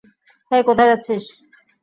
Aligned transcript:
হেই, 0.51 0.61
কোথায় 0.67 0.89
যাচ্ছিস? 0.91 1.23